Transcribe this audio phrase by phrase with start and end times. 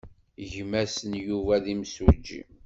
[0.51, 2.41] Gma-s n Yuba d imsujji.